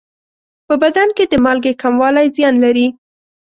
په 0.67 0.73
بدن 0.83 1.07
کې 1.17 1.25
د 1.31 1.33
مالګې 1.45 1.73
کموالی 1.81 2.27
زیان 2.35 2.55
لري. 2.63 2.87